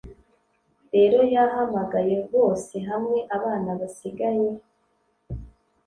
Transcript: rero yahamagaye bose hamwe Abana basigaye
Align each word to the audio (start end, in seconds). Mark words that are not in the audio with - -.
rero 0.93 1.19
yahamagaye 1.33 2.15
bose 2.33 2.75
hamwe 2.89 3.17
Abana 3.37 3.69
basigaye 3.79 4.49